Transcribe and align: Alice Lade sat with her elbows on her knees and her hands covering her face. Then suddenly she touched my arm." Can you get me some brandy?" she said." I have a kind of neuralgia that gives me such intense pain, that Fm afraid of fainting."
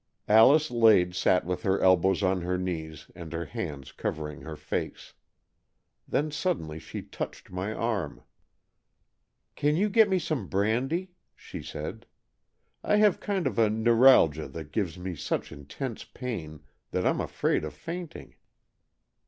Alice 0.27 0.71
Lade 0.71 1.13
sat 1.13 1.45
with 1.45 1.61
her 1.61 1.79
elbows 1.79 2.23
on 2.23 2.41
her 2.41 2.57
knees 2.57 3.11
and 3.13 3.31
her 3.33 3.45
hands 3.45 3.91
covering 3.91 4.41
her 4.41 4.55
face. 4.55 5.13
Then 6.07 6.31
suddenly 6.31 6.79
she 6.79 7.03
touched 7.03 7.51
my 7.51 7.71
arm." 7.71 8.23
Can 9.55 9.75
you 9.75 9.89
get 9.89 10.09
me 10.09 10.17
some 10.17 10.47
brandy?" 10.47 11.11
she 11.35 11.61
said." 11.61 12.07
I 12.83 12.95
have 12.95 13.17
a 13.17 13.19
kind 13.19 13.45
of 13.45 13.59
neuralgia 13.59 14.47
that 14.47 14.71
gives 14.71 14.97
me 14.97 15.13
such 15.15 15.51
intense 15.51 16.03
pain, 16.03 16.61
that 16.89 17.03
Fm 17.03 17.23
afraid 17.23 17.63
of 17.63 17.75
fainting." 17.75 18.33